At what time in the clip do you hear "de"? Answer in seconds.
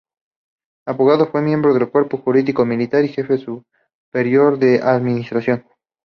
4.57-4.81